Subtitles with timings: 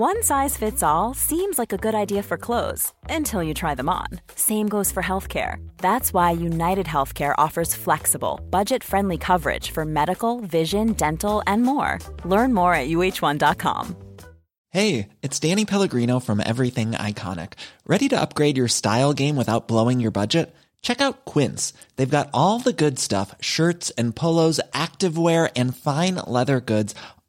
[0.00, 3.90] One size fits all seems like a good idea for clothes until you try them
[3.90, 4.06] on.
[4.34, 5.56] Same goes for healthcare.
[5.76, 11.98] That's why United Healthcare offers flexible, budget friendly coverage for medical, vision, dental, and more.
[12.24, 13.94] Learn more at uh1.com.
[14.70, 17.52] Hey, it's Danny Pellegrino from Everything Iconic.
[17.86, 20.54] Ready to upgrade your style game without blowing your budget?
[20.80, 21.74] Check out Quince.
[21.96, 26.94] They've got all the good stuff shirts and polos, activewear, and fine leather goods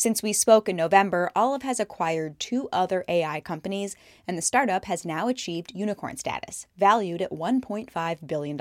[0.00, 4.86] Since we spoke in November, Olive has acquired two other AI companies, and the startup
[4.86, 8.58] has now achieved unicorn status, valued at $1.5 billion.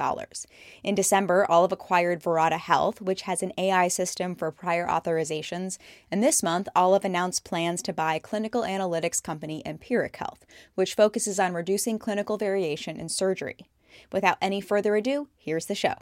[0.83, 5.77] In December, Olive acquired Verata Health, which has an AI system for prior authorizations,
[6.11, 10.45] and this month, Olive announced plans to buy clinical analytics company Empiric Health,
[10.75, 13.69] which focuses on reducing clinical variation in surgery.
[14.11, 15.95] Without any further ado, here's the show.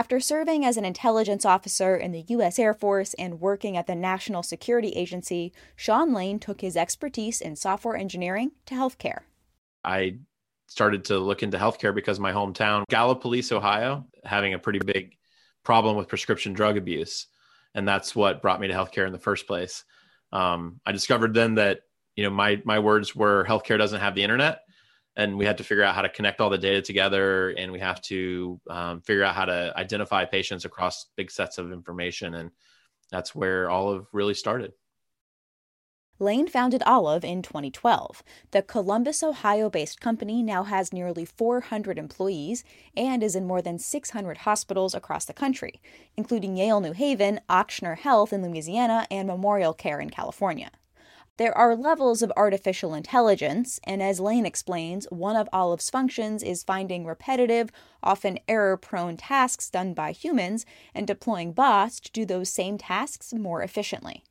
[0.00, 2.58] After serving as an intelligence officer in the U.S.
[2.58, 7.54] Air Force and working at the National Security Agency, Sean Lane took his expertise in
[7.54, 9.24] software engineering to healthcare.
[9.84, 10.20] I
[10.68, 15.18] started to look into healthcare because my hometown, Gallipolis, Ohio, having a pretty big
[15.64, 17.26] problem with prescription drug abuse.
[17.74, 19.84] And that's what brought me to healthcare in the first place.
[20.32, 21.80] Um, I discovered then that,
[22.16, 24.62] you know, my, my words were healthcare doesn't have the internet
[25.16, 27.80] and we had to figure out how to connect all the data together and we
[27.80, 32.50] have to um, figure out how to identify patients across big sets of information and
[33.10, 34.72] that's where olive really started
[36.22, 38.22] Lane founded Olive in 2012.
[38.50, 42.62] The Columbus, Ohio based company now has nearly 400 employees
[42.94, 45.80] and is in more than 600 hospitals across the country,
[46.18, 50.70] including Yale New Haven, Ochsner Health in Louisiana, and Memorial Care in California.
[51.40, 56.62] There are levels of artificial intelligence, and as Lane explains, one of Olive's functions is
[56.62, 57.70] finding repetitive,
[58.02, 63.32] often error prone tasks done by humans and deploying bots to do those same tasks
[63.32, 64.22] more efficiently.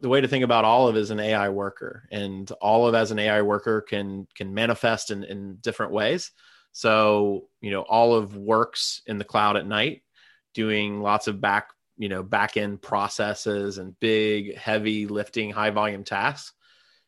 [0.00, 3.42] The way to think about Olive is an AI worker, and Olive as an AI
[3.42, 6.32] worker can can manifest in, in different ways.
[6.72, 10.02] So, you know, Olive works in the cloud at night,
[10.54, 16.04] doing lots of back you know back end processes and big heavy lifting high volume
[16.04, 16.52] tasks.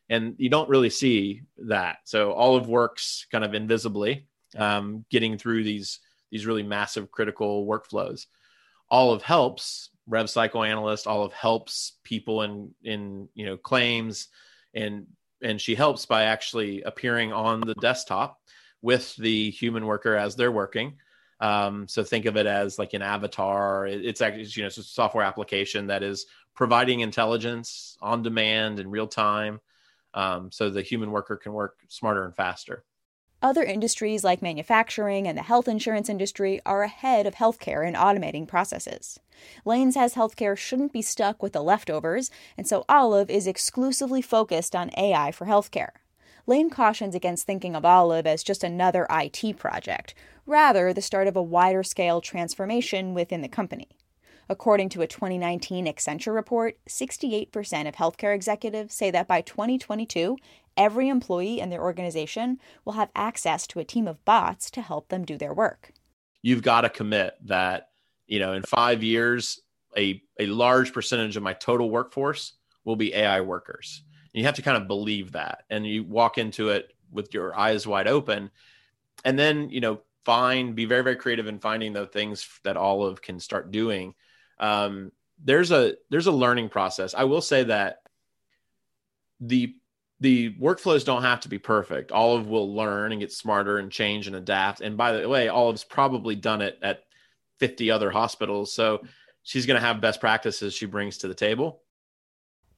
[0.07, 1.97] And you don't really see that.
[2.03, 5.99] So olive works kind of invisibly um, getting through these
[6.31, 8.25] these really massive critical workflows.
[8.89, 14.27] Olive helps rev cycle analyst olive helps people in in you know claims.
[14.73, 15.07] And
[15.41, 18.39] and she helps by actually appearing on the desktop
[18.81, 20.97] with the human worker as they're working
[21.39, 23.87] um, so think of it as like an avatar.
[23.87, 28.89] It's actually you know it's a software application that is providing intelligence on demand in
[28.89, 29.59] real time,
[30.13, 32.83] um, so the human worker can work smarter and faster.
[33.41, 38.47] Other industries like manufacturing and the health insurance industry are ahead of healthcare in automating
[38.47, 39.19] processes.
[39.65, 44.75] Lane says healthcare shouldn't be stuck with the leftovers, and so Olive is exclusively focused
[44.75, 45.89] on AI for healthcare.
[46.47, 50.13] Lane cautions against thinking of Olive as just another IT project,
[50.45, 53.87] rather, the start of a wider scale transformation within the company.
[54.47, 60.37] According to a 2019 Accenture report, 68% of healthcare executives say that by 2022,
[60.77, 65.07] every employee in their organization will have access to a team of bots to help
[65.07, 65.93] them do their work.
[66.43, 67.89] You've got to commit that,
[68.27, 69.61] you know, in five years,
[69.97, 74.03] a, a large percentage of my total workforce will be AI workers.
[74.35, 75.63] You have to kind of believe that.
[75.69, 78.51] And you walk into it with your eyes wide open.
[79.23, 83.21] And then, you know, find be very very creative in finding the things that olive
[83.21, 84.13] can start doing
[84.59, 85.11] um,
[85.43, 88.01] there's a there's a learning process i will say that
[89.39, 89.75] the
[90.21, 94.27] the workflows don't have to be perfect olive will learn and get smarter and change
[94.27, 97.03] and adapt and by the way olive's probably done it at
[97.59, 99.01] 50 other hospitals so
[99.43, 101.81] she's going to have best practices she brings to the table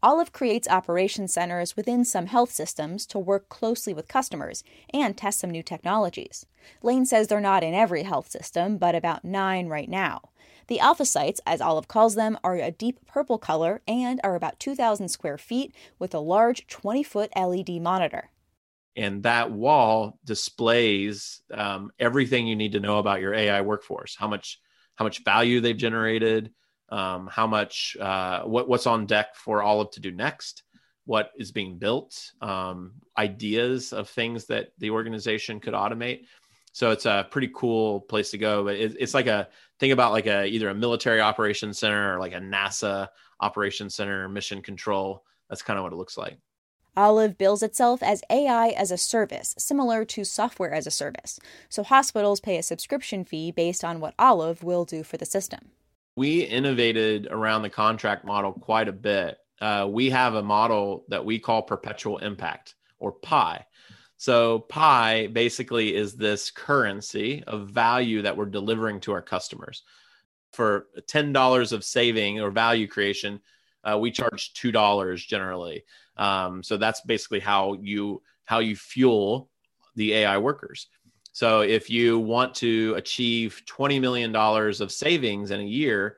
[0.04, 4.64] Olive creates operation centers within some health systems to work closely with customers
[4.94, 6.46] and test some new technologies.
[6.84, 10.22] Lane says they're not in every health system, but about nine right now.
[10.68, 14.60] The alpha sites, as Olive calls them, are a deep purple color and are about
[14.60, 18.30] 2,000 square feet with a large 20 foot LED monitor.
[18.96, 24.28] And that wall displays um, everything you need to know about your AI workforce how
[24.28, 24.60] much,
[24.96, 26.52] how much value they've generated,
[26.90, 30.64] um, how much uh, what, what's on deck for Olive to do next,
[31.06, 36.26] what is being built, um, ideas of things that the organization could automate.
[36.74, 38.64] So it's a pretty cool place to go.
[38.66, 39.48] But it, it's like a
[39.80, 43.08] think about like a either a military operations center or like a NASA
[43.40, 45.24] operations center mission control.
[45.50, 46.38] That's kind of what it looks like.
[46.96, 51.40] Olive bills itself as AI as a service, similar to software as a service.
[51.70, 55.72] So hospitals pay a subscription fee based on what Olive will do for the system.
[56.18, 59.38] We innovated around the contract model quite a bit.
[59.62, 63.64] Uh, we have a model that we call perpetual impact or PI.
[64.18, 69.84] So, PI basically is this currency of value that we're delivering to our customers.
[70.54, 73.40] For $10 of saving or value creation,
[73.84, 75.84] uh, we charge $2 generally.
[76.16, 79.52] Um, so that's basically how you how you fuel
[79.96, 80.88] the AI workers.
[81.38, 86.18] So if you want to achieve $20 million of savings in a year,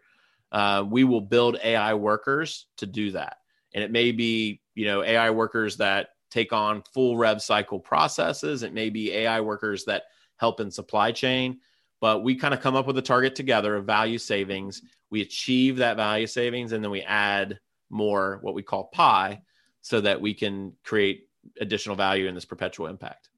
[0.53, 3.35] uh, we will build AI workers to do that.
[3.73, 8.63] And it may be, you know, AI workers that take on full rev cycle processes.
[8.63, 10.03] It may be AI workers that
[10.37, 11.59] help in supply chain,
[11.99, 14.83] but we kind of come up with a target together of value savings.
[15.09, 19.41] We achieve that value savings and then we add more what we call PI
[19.81, 21.27] so that we can create
[21.59, 23.28] additional value in this perpetual impact.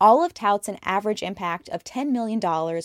[0.00, 2.40] Olive touts an average impact of $10 million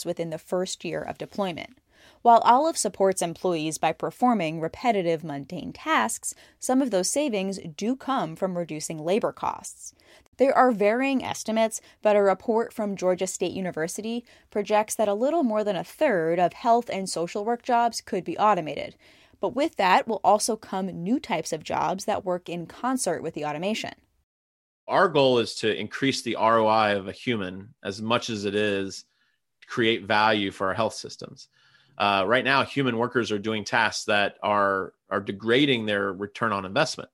[0.05, 1.77] within the first year of deployment.
[2.23, 8.35] While Olive supports employees by performing repetitive, mundane tasks, some of those savings do come
[8.35, 9.93] from reducing labor costs.
[10.37, 15.43] There are varying estimates, but a report from Georgia State University projects that a little
[15.43, 18.95] more than a third of health and social work jobs could be automated.
[19.39, 23.35] But with that will also come new types of jobs that work in concert with
[23.35, 23.93] the automation.
[24.87, 29.05] Our goal is to increase the ROI of a human as much as it is
[29.67, 31.47] create value for our health systems.
[31.97, 36.65] Uh, right now human workers are doing tasks that are are degrading their return on
[36.65, 37.09] investment.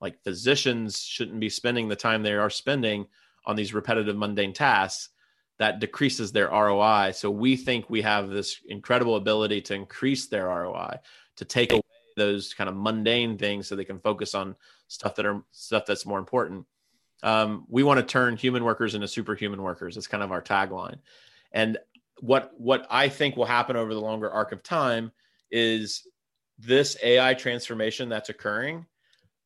[0.00, 3.06] Like physicians shouldn't be spending the time they are spending
[3.44, 5.10] on these repetitive mundane tasks
[5.58, 10.46] that decreases their ROI so we think we have this incredible ability to increase their
[10.46, 10.98] ROI
[11.36, 11.82] to take away
[12.16, 14.56] those kind of mundane things so they can focus on
[14.88, 16.66] stuff that are stuff that's more important
[17.22, 20.98] um, we want to turn human workers into superhuman workers that's kind of our tagline
[21.52, 21.78] and
[22.20, 25.12] what what I think will happen over the longer arc of time
[25.50, 26.06] is
[26.58, 28.86] this AI transformation that's occurring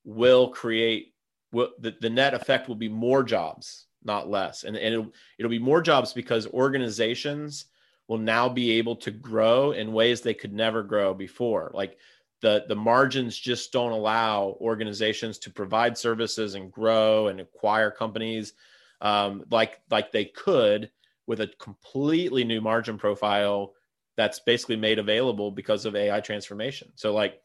[0.05, 1.14] will create
[1.52, 4.64] will, the, the net effect will be more jobs, not less.
[4.64, 7.66] And, and it'll, it'll be more jobs because organizations
[8.08, 11.70] will now be able to grow in ways they could never grow before.
[11.75, 11.99] Like
[12.40, 18.54] the, the margins just don't allow organizations to provide services and grow and acquire companies
[19.02, 20.90] um, like, like they could
[21.26, 23.75] with a completely new margin profile
[24.16, 26.92] that's basically made available because of AI transformation.
[26.94, 27.40] So, like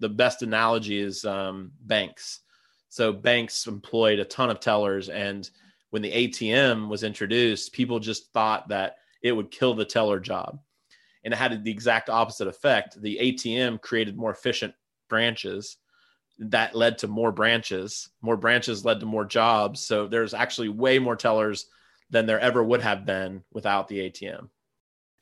[0.00, 2.40] the best analogy is um, banks.
[2.88, 5.48] So, banks employed a ton of tellers, and
[5.90, 10.58] when the ATM was introduced, people just thought that it would kill the teller job.
[11.24, 13.00] And it had the exact opposite effect.
[13.00, 14.74] The ATM created more efficient
[15.08, 15.78] branches
[16.38, 18.10] that led to more branches.
[18.20, 19.80] More branches led to more jobs.
[19.80, 21.66] So there's actually way more tellers
[22.10, 24.48] than there ever would have been without the ATM.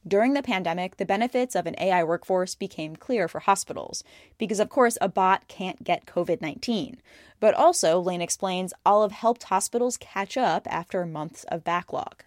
[0.06, 4.02] During the pandemic, the benefits of an AI workforce became clear for hospitals
[4.36, 7.00] because, of course, a bot can't get COVID 19.
[7.38, 12.24] But also, Lane explains, Olive helped hospitals catch up after months of backlog.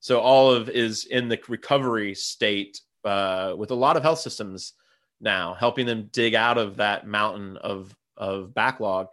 [0.00, 4.74] So, Olive is in the recovery state uh, with a lot of health systems
[5.20, 9.08] now, helping them dig out of that mountain of, of backlog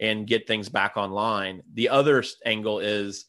[0.00, 1.62] and get things back online.
[1.74, 3.26] The other angle is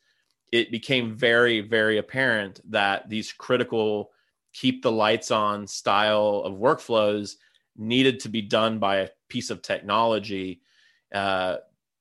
[0.52, 4.12] it became very, very apparent that these critical
[4.54, 7.36] keep the lights on style of workflows
[7.76, 10.62] needed to be done by a piece of technology
[11.14, 11.58] uh,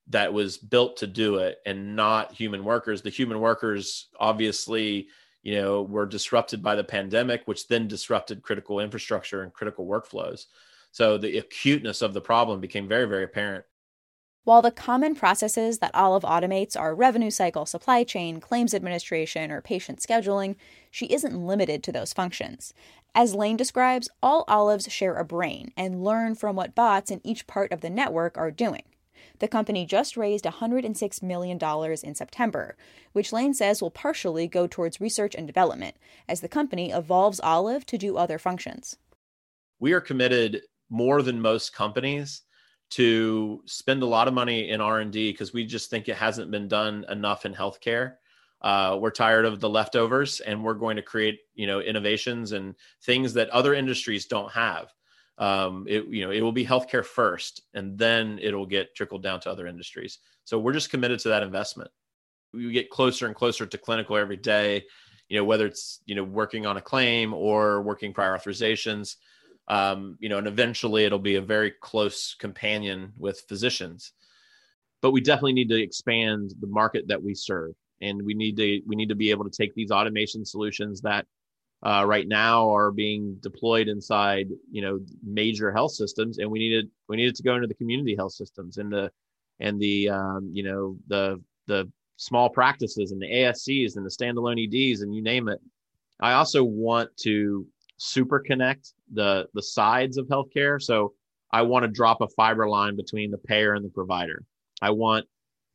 [0.09, 3.01] that was built to do it and not human workers.
[3.01, 5.09] The human workers obviously,
[5.43, 10.47] you know, were disrupted by the pandemic, which then disrupted critical infrastructure and critical workflows.
[10.93, 13.65] So the acuteness of the problem became very, very apparent.
[14.45, 19.61] While the common processes that Olive automates are revenue cycle, supply chain, claims administration, or
[19.61, 20.57] patient scheduling,
[20.91, 22.75] she isn't limited to those functions.
[23.15, 27.47] As Lane describes, all Olives share a brain and learn from what bots in each
[27.47, 28.83] part of the network are doing.
[29.39, 31.59] The company just raised $106 million
[32.03, 32.77] in September,
[33.13, 35.97] which Lane says will partially go towards research and development
[36.29, 38.97] as the company evolves Olive to do other functions.
[39.81, 42.43] We are committed more than most companies
[42.91, 46.69] to spend a lot of money in r&d because we just think it hasn't been
[46.69, 48.17] done enough in healthcare
[48.61, 52.75] uh, we're tired of the leftovers and we're going to create you know innovations and
[53.03, 54.93] things that other industries don't have
[55.39, 59.41] um, it you know it will be healthcare first, and then it'll get trickled down
[59.41, 60.19] to other industries.
[60.45, 61.91] So we're just committed to that investment.
[62.53, 64.85] We get closer and closer to clinical every day.
[65.29, 69.17] You know whether it's you know working on a claim or working prior authorizations.
[69.69, 74.13] Um, you know, and eventually it'll be a very close companion with physicians.
[75.01, 78.83] But we definitely need to expand the market that we serve, and we need to
[78.87, 81.27] we need to be able to take these automation solutions that
[81.85, 86.89] uh, right now are being deployed inside you know major health systems and we needed
[87.09, 89.11] we needed to go into the community health systems and the
[89.61, 94.63] and the um, you know the the small practices and the ASCs and the standalone
[94.63, 95.61] EDs and you name it.
[96.21, 100.81] I also want to super connect the the sides of healthcare.
[100.81, 101.15] So
[101.53, 104.45] I want to drop a fiber line between the payer and the provider.
[104.81, 105.27] I want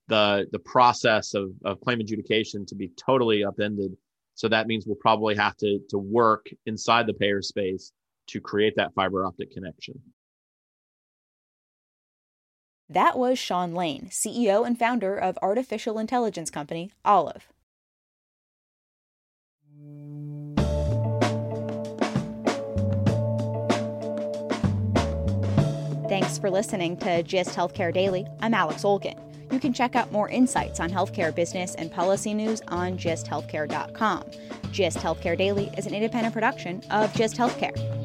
[0.08, 3.96] the the process of, of claim adjudication to be totally upended
[4.38, 7.92] so that means we'll probably have to, to work inside the payer space
[8.28, 10.00] to create that fiber optic connection.
[12.88, 17.48] That was Sean Lane, CEO and founder of artificial intelligence company Olive.
[26.08, 28.28] Thanks for listening to GIST Healthcare Daily.
[28.40, 29.27] I'm Alex Olgin.
[29.52, 34.24] You can check out more insights on healthcare business and policy news on gisthealthcare.com.
[34.72, 37.98] GIST Healthcare Daily is an independent production of GIST Healthcare.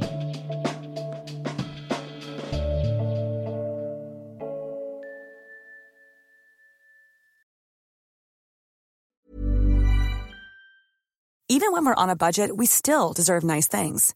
[11.49, 14.14] Even when we're on a budget, we still deserve nice things.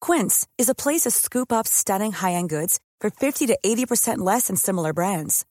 [0.00, 4.18] Quince is a place to scoop up stunning high end goods for 50 to 80%
[4.18, 5.44] less than similar brands.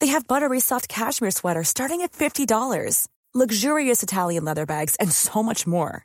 [0.00, 5.42] They have buttery soft cashmere sweaters starting at $50, luxurious Italian leather bags, and so
[5.42, 6.04] much more.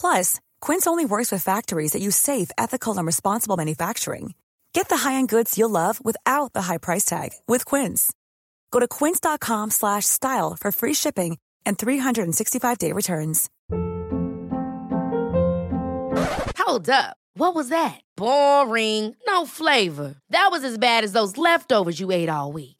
[0.00, 4.34] Plus, Quince only works with factories that use safe, ethical, and responsible manufacturing.
[4.72, 8.12] Get the high-end goods you'll love without the high price tag with Quince.
[8.72, 13.48] Go to quince.com/style for free shipping and 365-day returns.
[16.58, 17.16] Hold up.
[17.34, 18.00] What was that?
[18.16, 19.16] Boring.
[19.26, 20.16] No flavor.
[20.30, 22.79] That was as bad as those leftovers you ate all week.